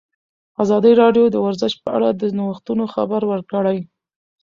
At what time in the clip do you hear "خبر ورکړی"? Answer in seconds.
2.93-3.77